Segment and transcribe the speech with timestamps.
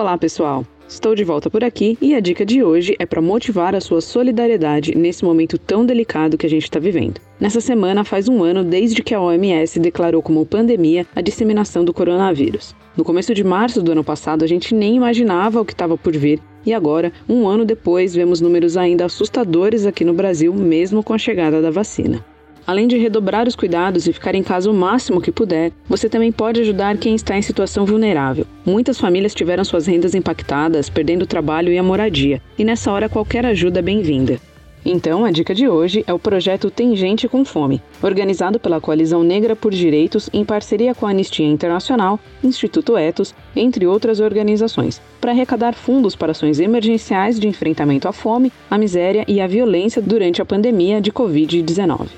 [0.00, 0.64] Olá, pessoal!
[0.88, 4.00] Estou de volta por aqui e a dica de hoje é para motivar a sua
[4.00, 7.20] solidariedade nesse momento tão delicado que a gente está vivendo.
[7.40, 11.92] Nessa semana faz um ano desde que a OMS declarou como pandemia a disseminação do
[11.92, 12.76] coronavírus.
[12.96, 16.16] No começo de março do ano passado, a gente nem imaginava o que estava por
[16.16, 21.12] vir e agora, um ano depois, vemos números ainda assustadores aqui no Brasil, mesmo com
[21.12, 22.24] a chegada da vacina.
[22.68, 26.30] Além de redobrar os cuidados e ficar em casa o máximo que puder, você também
[26.30, 28.44] pode ajudar quem está em situação vulnerável.
[28.62, 33.08] Muitas famílias tiveram suas rendas impactadas, perdendo o trabalho e a moradia, e nessa hora
[33.08, 34.38] qualquer ajuda é bem-vinda.
[34.84, 39.22] Então, a dica de hoje é o projeto Tem Gente com Fome, organizado pela Coalizão
[39.22, 45.32] Negra por Direitos em parceria com a Anistia Internacional, Instituto Etos, entre outras organizações, para
[45.32, 50.42] arrecadar fundos para ações emergenciais de enfrentamento à fome, à miséria e à violência durante
[50.42, 52.08] a pandemia de Covid-19.